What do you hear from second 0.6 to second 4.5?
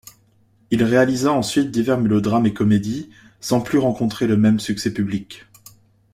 Il réalisa ensuite divers mélodrames et comédies, sans plus rencontrer le